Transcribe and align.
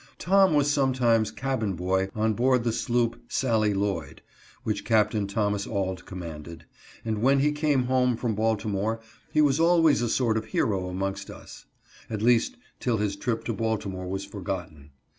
Tom 0.17 0.55
was 0.55 0.67
sometimes 0.71 1.29
cabin 1.31 1.73
boy 1.73 2.09
on 2.15 2.33
board 2.33 2.63
the 2.63 2.71
sloop" 2.73 3.21
Sally 3.39 3.71
Lloyd" 3.71 4.23
(which 4.63 4.83
Capt. 4.83 5.13
Thomas 5.29 5.67
Auld 5.67 6.07
commanded), 6.07 6.65
and 7.05 7.21
when 7.21 7.37
he 7.37 7.51
came 7.51 7.83
home 7.83 7.83
00 7.83 7.83
ON 7.83 7.85
THE 7.85 7.93
SALLY 7.93 8.01
LLOYD. 8.15 8.19
from 8.21 8.33
Baltimore 8.35 8.99
he 9.31 9.41
was 9.41 9.59
always 9.59 10.01
a 10.01 10.09
sort 10.09 10.37
of 10.37 10.45
hero 10.45 10.87
amongst 10.89 11.29
us, 11.29 11.67
at 12.09 12.23
least 12.23 12.55
till 12.79 12.97
his 12.97 13.15
trip 13.15 13.43
to 13.43 13.53
Baltimore 13.53 14.07
was 14.07 14.25
forgotten. 14.25 14.89